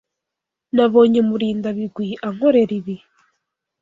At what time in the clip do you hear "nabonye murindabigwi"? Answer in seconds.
0.75-2.07